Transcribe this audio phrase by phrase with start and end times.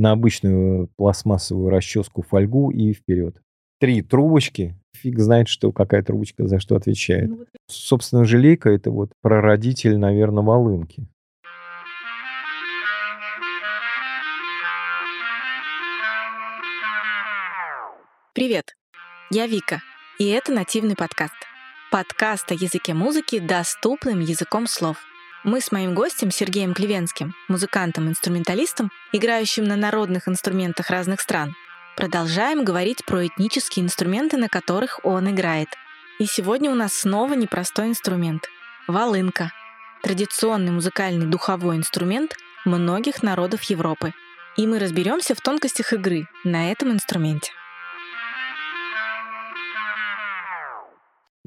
[0.00, 3.36] на обычную пластмассовую расческу фольгу и вперед.
[3.78, 7.28] Три трубочки, фиг знает, что какая трубочка за что отвечает.
[7.28, 11.06] Ну вот Собственно, желейка это вот прародитель, наверное, волынки.
[18.32, 18.74] Привет,
[19.30, 19.82] я Вика,
[20.18, 21.34] и это нативный подкаст.
[21.92, 25.09] Подкаст о языке музыки доступным языком слов.
[25.42, 31.54] Мы с моим гостем Сергеем Клевенским, музыкантом-инструменталистом, играющим на народных инструментах разных стран,
[31.96, 35.68] продолжаем говорить про этнические инструменты, на которых он играет.
[36.18, 38.48] И сегодня у нас снова непростой инструмент—
[38.86, 39.50] волынка.
[40.02, 44.12] Традиционный музыкальный духовой инструмент многих народов Европы.
[44.58, 47.50] И мы разберемся в тонкостях игры на этом инструменте.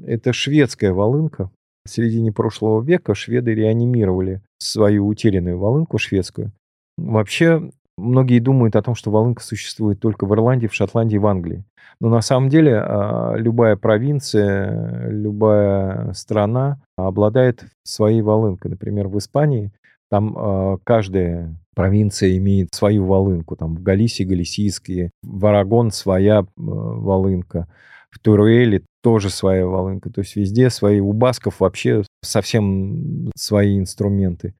[0.04, 1.52] Это шведская волынка.
[1.86, 6.50] В середине прошлого века шведы реанимировали свою утерянную волынку шведскую.
[6.96, 11.64] Вообще, многие думают о том, что волынка существует только в Ирландии, в Шотландии, в Англии.
[12.00, 18.70] Но на самом деле а, любая провинция, любая страна обладает своей волынкой.
[18.70, 19.70] Например, в Испании
[20.10, 23.56] там а, каждая провинция имеет свою волынку.
[23.56, 27.68] Там в Галисии галисийские, в Арагон своя а, волынка,
[28.14, 30.08] в Туруэле тоже своя волынка.
[30.10, 31.00] То есть везде свои.
[31.00, 34.54] У басков вообще совсем свои инструменты.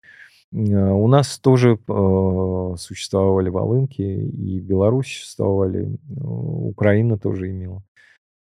[0.53, 5.89] Э, У нас тоже э, существовали волынки, и Беларусь существовали, э,
[6.21, 7.83] Украина тоже имела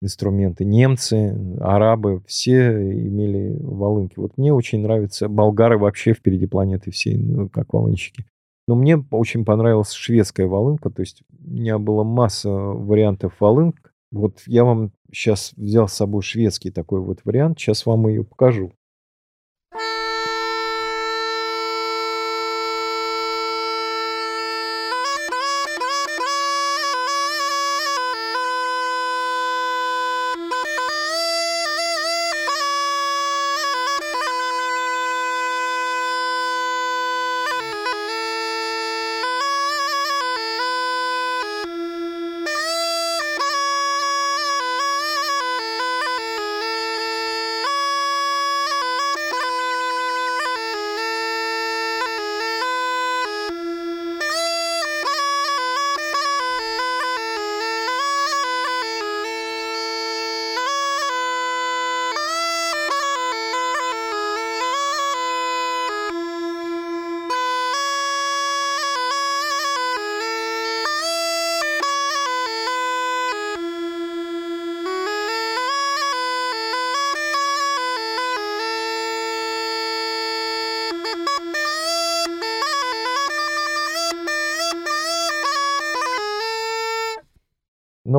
[0.01, 0.63] инструменты.
[0.63, 4.13] Немцы, арабы, все имели волынки.
[4.17, 8.25] Вот мне очень нравится, болгары вообще впереди планеты всей, ну, как волынщики.
[8.67, 13.88] Но мне очень понравилась шведская волынка, то есть у меня была масса вариантов волынок.
[14.11, 18.73] Вот я вам сейчас взял с собой шведский такой вот вариант, сейчас вам ее покажу.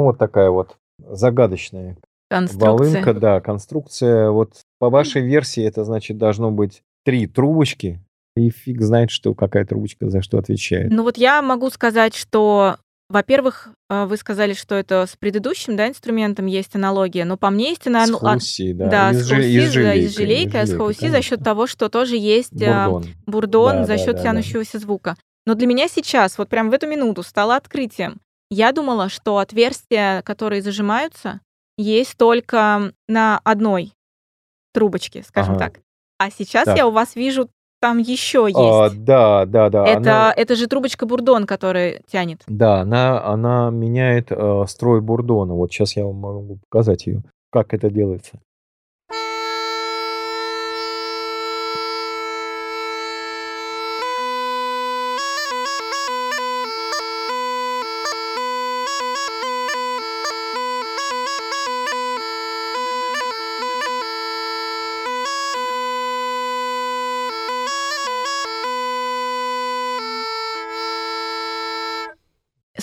[0.00, 1.98] Ну, вот такая вот загадочная
[2.30, 2.70] Конструкция.
[2.70, 4.30] волынка, да, конструкция.
[4.30, 8.00] Вот по вашей версии это значит должно быть три трубочки,
[8.34, 10.90] и фиг знает, что какая трубочка за что отвечает.
[10.90, 12.76] Ну вот я могу сказать, что,
[13.10, 17.70] во-первых, э, вы сказали, что это с предыдущим да, инструментом есть аналогия, но по мне
[17.70, 18.18] есть С аналогия.
[18.18, 21.08] хауси, да, Да, и с хауси, и с да, и желейкой, с желейкой, а хауси
[21.08, 21.44] за счет конечно.
[21.44, 23.10] того, что тоже есть а, Бурдон.
[23.26, 24.22] бурдон Да, за да, счет да, да.
[24.22, 25.16] тянущегося звука.
[25.46, 28.20] Но для меня сейчас, вот прям в эту минуту, стало открытием.
[28.50, 31.40] Я думала, что отверстия, которые зажимаются,
[31.78, 33.92] есть только на одной
[34.74, 35.66] трубочке, скажем Ага.
[35.66, 35.80] так.
[36.18, 36.76] А сейчас Так.
[36.76, 37.48] я у вас вижу,
[37.80, 39.04] там еще А, есть.
[39.04, 39.86] да, да, да.
[39.86, 42.42] Это, Она, это же трубочка бурдон, которая тянет.
[42.46, 45.54] да, она, она меняет э, строй бурдона.
[45.54, 48.40] Вот сейчас я вам могу показать ее, как это делается.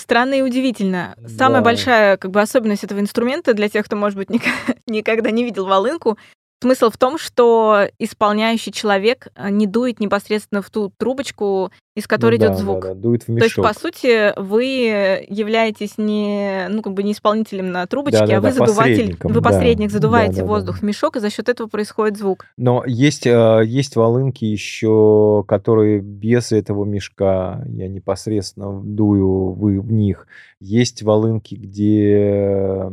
[0.08, 1.18] Странно и удивительно.
[1.28, 1.66] Самая Да.
[1.66, 4.30] большая как бы, особенность этого инструмента для тех, кто, может быть,
[4.88, 6.18] никогда не видел волынку,
[6.62, 12.08] смысл в том, что исполняющий человек э, не дует непосредственно в ту трубочку, из Ну
[12.10, 12.82] которой идет да, да, звук.
[12.84, 13.80] да, дует в То есть, по мешок.
[13.80, 14.64] сути, вы
[15.28, 19.18] являетесь не, ну, как бы не исполнителем на трубочке, Да, да, а вы да, задуватель,
[19.24, 20.48] вы да, посредник, да, задуваете да, да.
[20.48, 22.46] воздух в мешок, и за счет этого происходит звук.
[22.56, 29.92] Но есть, э, есть волынки еще, которые без этого мешка, я непосредственно дую вы- в
[29.92, 30.28] них.
[30.60, 32.90] Есть волынки, где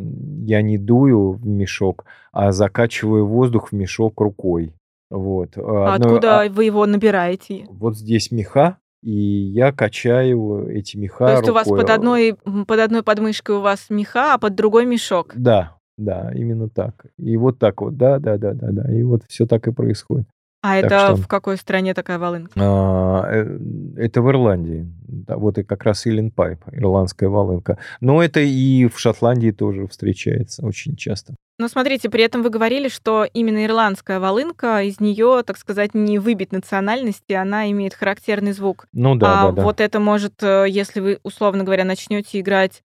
[0.46, 4.72] я не дую в мешок, а закачиваю воздух в мешок рукой.
[5.10, 5.50] Вот.
[5.56, 7.66] А Одно- откуда а вы его набираете?
[7.70, 11.82] вот здесь меха, и я качаю эти меха То есть у вас рукой.
[11.82, 12.36] под одной,
[12.66, 15.32] под одной подмышкой у вас меха, а под другой мешок?
[15.36, 17.04] Да, да, именно так.
[17.18, 18.94] И вот так вот, да, да, да, да, да.
[18.94, 20.26] И вот все так и происходит.
[20.66, 22.52] А Так это что в какой стране такая волынка?
[22.58, 23.58] а, э,
[23.98, 24.86] это в Ирландии.
[25.06, 27.76] Да, вот и как раз Илен Пайп, ирландская волынка.
[28.00, 31.34] Но это и в Шотландии тоже встречается очень часто.
[31.58, 36.18] Ну, смотрите, при этом вы говорили, что именно ирландская волынка, из нее, так сказать, не
[36.18, 38.86] выбить национальности, она имеет характерный звук.
[38.94, 39.62] Ну да, А да, да.
[39.64, 42.80] вот это может, э, если вы, условно говоря, начнете играть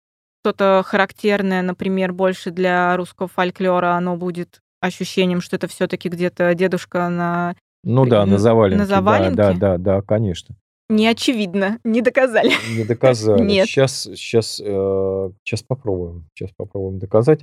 [0.45, 7.09] что-то характерное, например, больше для русского фольклора, оно будет ощущением, что это все-таки где-то дедушка
[7.09, 7.55] на
[7.85, 8.79] Ну да, на заваленке.
[8.83, 9.61] на Да, да, заваленке?
[9.61, 10.57] да, да, конечно.
[10.89, 12.53] не очевидно, не доказали.
[12.77, 13.43] Не доказали.
[13.45, 13.67] Нет.
[13.67, 16.27] Сейчас, сейчас, сейчас попробуем.
[16.35, 17.41] Сейчас попробуем доказать.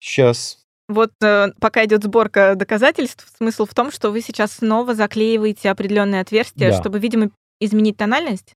[0.00, 0.58] Сейчас.
[0.88, 6.20] Вот э, пока идет сборка доказательств, смысл в том, что вы сейчас снова заклеиваете определенные
[6.20, 6.80] отверстия, Да.
[6.80, 7.30] чтобы, видимо,
[7.60, 8.54] изменить тональность.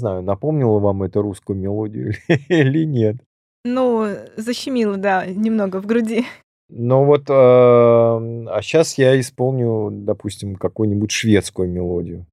[0.00, 2.14] Знаю, напомнила вам эту русскую мелодию
[2.48, 3.16] или нет.
[3.64, 4.06] Ну,
[4.36, 6.24] защемило, да, немного в груди.
[6.68, 8.18] Но вот, а
[8.50, 12.26] а сейчас я исполню, допустим, какую-нибудь шведскую мелодию.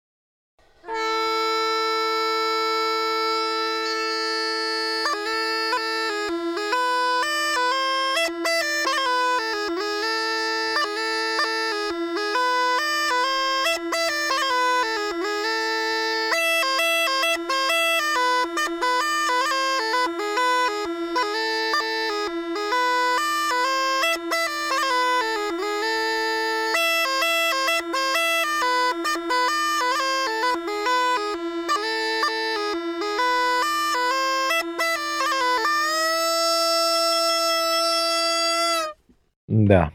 [39.67, 39.91] Да.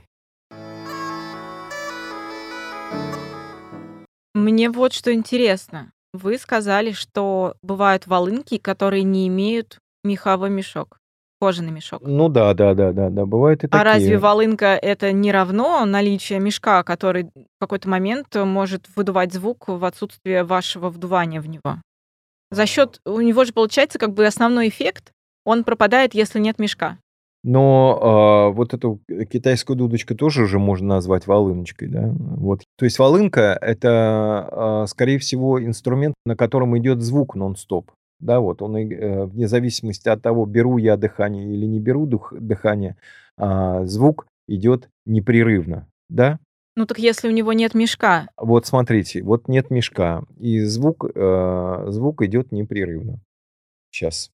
[4.34, 5.92] Мне вот что интересно.
[6.12, 10.98] Вы сказали, что бывают волынки, которые не имеют меховой мешок,
[11.40, 12.02] кожаный мешок.
[12.02, 14.18] Ну да, да, да, да, да, бывают и А разве такие.
[14.18, 20.44] волынка это не равно наличие мешка, который в какой-то момент может выдувать звук в отсутствие
[20.44, 21.78] вашего вдувания в него?
[22.50, 25.12] За счет у него же получается как бы основной эффект,
[25.44, 26.98] он пропадает, если нет мешка.
[27.44, 29.00] Но а, вот эту
[29.30, 32.08] китайскую дудочку тоже уже можно назвать волыночкой, да.
[32.12, 32.62] Вот.
[32.78, 37.90] То есть волынка это, а, скорее всего, инструмент, на котором идет звук нон-стоп.
[38.20, 42.32] Да, вот он э, вне зависимости от того, беру я дыхание или не беру дух-
[42.32, 42.96] дыхание,
[43.36, 46.38] а, звук идет непрерывно, да.
[46.76, 51.84] Ну так если у него нет мешка, Вот смотрите, вот нет мешка, и звук, э,
[51.88, 53.18] звук идет непрерывно.
[53.90, 54.30] Сейчас.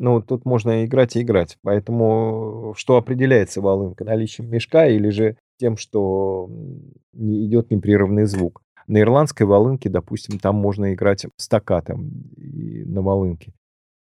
[0.00, 1.58] Ну, тут можно играть и играть.
[1.62, 4.02] Поэтому что определяется волынка?
[4.02, 6.48] Наличием мешка или же тем, что
[7.12, 8.62] не идет непрерывный звук?
[8.86, 13.52] На ирландской волынке, допустим, там можно играть стаккатом и на волынке.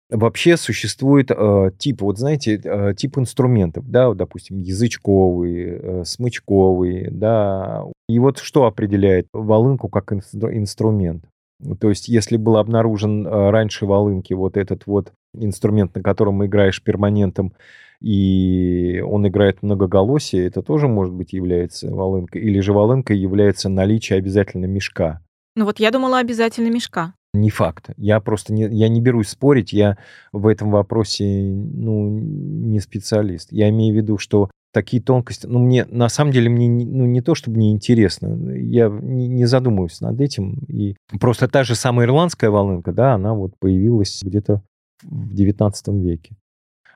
[0.09, 7.07] Вообще существует э, тип, вот знаете, э, тип инструментов, да, вот, допустим, язычковый, э, смычковый,
[7.09, 7.85] да.
[8.09, 11.23] И вот что определяет волынку как инстру- инструмент?
[11.59, 16.45] Ну, То есть, если был обнаружен э, раньше волынки вот этот вот инструмент, на котором
[16.45, 17.53] играешь перманентом,
[18.01, 22.41] и он играет многоголосие, это тоже, может быть, является волынкой.
[22.41, 25.21] Или же волынкой является наличие обязательно мешка.
[25.55, 27.13] Ну вот я думала обязательно мешка.
[27.33, 27.89] Не факт.
[27.97, 29.97] Я просто не, я не берусь спорить, я
[30.31, 33.51] в этом вопросе ну, не специалист.
[33.51, 37.21] Я имею в виду, что такие тонкости, ну, мне, на самом деле, мне ну, не
[37.21, 40.65] то, чтобы не интересно, я не, не задумываюсь над этим.
[40.67, 44.61] И просто та же самая ирландская волынка, да, она вот появилась где-то
[45.01, 46.35] в 19 веке.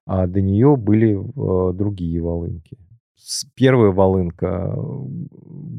[0.06, 2.78] А до нее были э, другие волынки.
[3.56, 4.78] Первая волынка,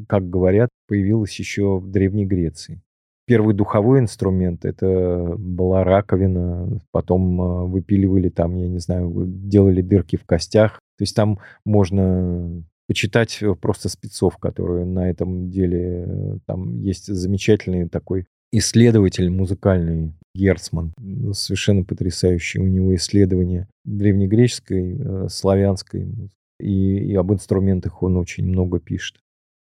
[0.07, 2.81] как говорят, появилась еще в Древней Греции.
[3.27, 10.15] Первый духовой инструмент это была раковина, потом э, выпиливали там, я не знаю, делали дырки
[10.15, 10.80] в костях.
[11.01, 17.07] То есть там можно почитать э, просто спецов, которые на этом деле, э, там есть
[17.07, 20.93] замечательный такой исследователь музыкальный Герцман,
[21.31, 26.29] совершенно потрясающий у него исследования древнегреческой, славянской
[26.59, 29.17] и, и об инструментах он очень много пишет.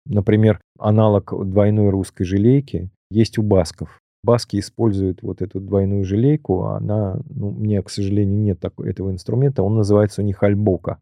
[0.05, 3.99] Например, аналог двойной русской желейки есть у басков.
[4.23, 6.63] Баски используют вот эту двойную желейку.
[6.63, 9.63] Она, ну, мне, к сожалению, нет такого, этого инструмента.
[9.63, 10.99] Он называется у них альбока.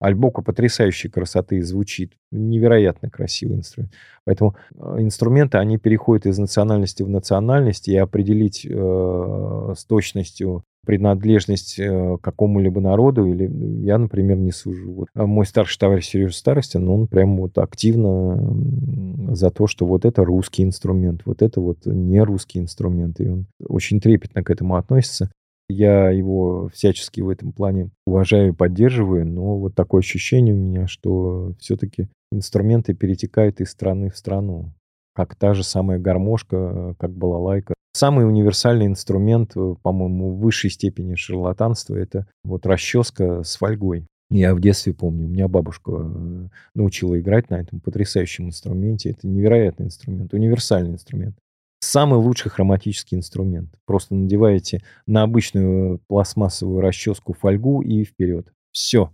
[0.00, 2.12] Альбока потрясающей красоты звучит.
[2.30, 3.92] Невероятно красивый инструмент.
[4.24, 11.78] Поэтому э, инструменты, они переходят из национальности в национальность, и определить э, с точностью принадлежность
[11.78, 14.92] э, какому-либо народу, или ну, я, например, не сужу.
[14.92, 15.08] Вот.
[15.14, 20.24] А мой старший товарищ Сережа Старостин, он прям вот активно за то, что вот это
[20.24, 25.30] русский инструмент, вот это вот не русский инструмент, и он очень трепетно к этому относится.
[25.68, 30.86] Я его всячески в этом плане уважаю и поддерживаю, но вот такое ощущение у меня,
[30.86, 34.72] что все-таки инструменты перетекают из страны в страну,
[35.14, 37.74] как та же самая гармошка, как балалайка.
[37.92, 44.06] Самый универсальный инструмент, э, по-моему, в высшей степени шарлатанства, это вот расческа с фольгой.
[44.30, 49.10] Я в детстве помню, у меня бабушка э, научила играть на этом потрясающем инструменте.
[49.10, 51.36] Это невероятный инструмент, универсальный инструмент.
[51.80, 53.70] Самый лучший хроматический инструмент.
[53.86, 58.52] Просто надеваете на обычную пластмассовую расческу фольгу и вперед.
[58.72, 59.12] Все.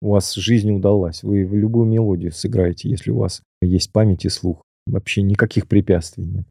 [0.00, 1.22] У вас жизнь удалась.
[1.22, 4.62] Вы в любую мелодию сыграете, если у вас есть память и слух.
[4.86, 6.46] Вообще никаких препятствий нет.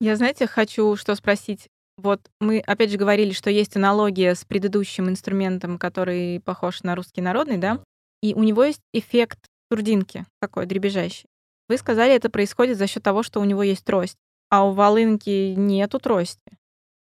[0.00, 1.68] Я, знаете, хочу что спросить.
[1.96, 7.20] Вот мы опять же говорили, что есть аналогия с предыдущим инструментом, который похож на русский
[7.20, 7.82] народный, да?
[8.22, 11.26] И у него есть эффект турдинки такой дребезжащий.
[11.72, 14.18] Вы сказали, это происходит за счет того, что у него есть трость.
[14.50, 16.58] А у волынки нету трости?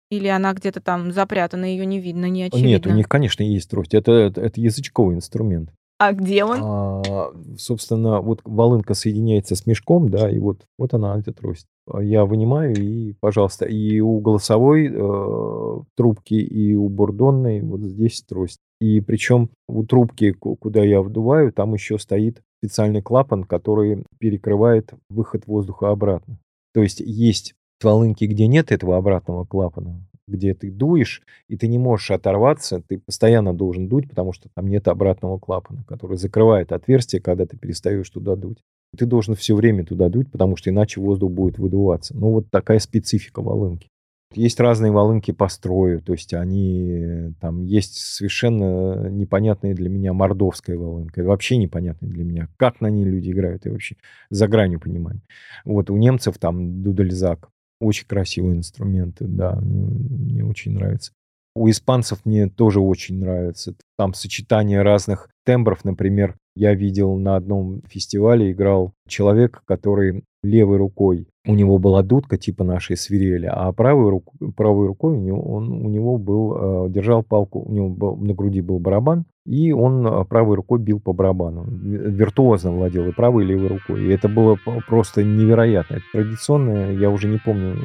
[0.09, 2.67] Или она где-то там запрятана, ее не видно, не очевидно?
[2.67, 3.93] Нет, у них, конечно, есть трость.
[3.93, 5.69] Это, это, это язычковый инструмент.
[5.99, 6.59] А где он?
[6.63, 11.65] А, собственно, вот волынка соединяется с мешком, да, и вот, вот она, эта трость.
[11.89, 18.21] А я вынимаю и, пожалуйста, и у голосовой э, трубки, и у бурдонной вот здесь
[18.21, 18.59] трость.
[18.79, 25.47] И причем у трубки, куда я вдуваю, там еще стоит специальный клапан, который перекрывает выход
[25.47, 26.37] воздуха обратно.
[26.73, 31.77] То есть есть волынки, где нет этого обратного клапана, где ты дуешь, и ты не
[31.79, 37.21] можешь оторваться, ты постоянно должен дуть, потому что там нет обратного клапана, который закрывает отверстие,
[37.21, 38.59] когда ты перестаешь туда дуть.
[38.97, 42.15] Ты должен все время туда дуть, потому что иначе воздух будет выдуваться.
[42.15, 43.89] Ну, вот такая специфика волынки.
[44.33, 50.77] Есть разные волынки по строю, то есть они, там есть совершенно непонятные для меня мордовская
[50.77, 53.95] волынка, вообще непонятная для меня, как на ней люди играют, и вообще
[54.29, 55.21] за гранью понимания.
[55.63, 61.11] Вот у немцев там дудельзак, очень красивые инструменты, да, мне, мне очень нравится.
[61.55, 63.75] У испанцев мне тоже очень нравится.
[63.97, 65.83] Там сочетание разных тембров.
[65.83, 72.37] Например, я видел на одном фестивале играл человек, который левой рукой у него была дудка
[72.37, 76.89] типа нашей свирели, а правой, рук, правой рукой у него, он, у него был, э,
[76.89, 80.99] держал палку, у него был, на груди был барабан, и он э, правой рукой бил
[80.99, 81.65] по барабану.
[81.65, 84.03] Виртуозно владел и правой, и левой рукой.
[84.03, 85.95] И это было просто невероятно.
[85.95, 87.77] Это традиционная, я уже не помню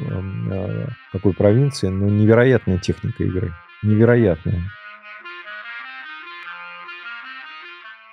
[0.51, 3.53] э, какой провинции, но невероятная техника игры.
[3.81, 4.61] Невероятная.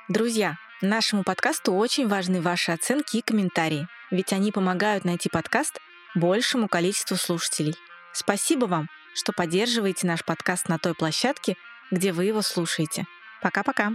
[0.08, 5.80] Друзья, нашему подкасту очень важны ваши оценки и комментарии, ведь они помогают найти подкаст
[6.14, 7.74] большему количеству слушателей.
[8.12, 11.56] Спасибо вам, что поддерживаете наш подкаст на той площадке,
[11.90, 13.06] где вы его слушаете.
[13.40, 13.92] Пока-пока.